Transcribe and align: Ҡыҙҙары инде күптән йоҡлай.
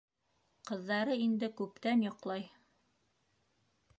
Ҡыҙҙары 0.69 1.17
инде 1.25 1.49
күптән 1.59 2.01
йоҡлай. 2.07 2.47